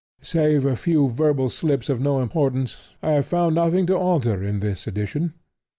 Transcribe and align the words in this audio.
Save 0.23 0.65
a 0.65 0.75
few 0.75 1.09
verbal 1.11 1.51
slips 1.51 1.87
of 1.87 2.01
no 2.01 2.21
importance, 2.21 2.89
I 3.03 3.11
have 3.11 3.27
found 3.27 3.53
nothing 3.53 3.85
to 3.85 3.95
alter 3.99 4.43
in 4.43 4.59
this 4.59 4.87
edition. 4.87 5.35